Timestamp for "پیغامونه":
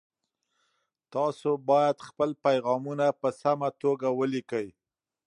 2.45-3.05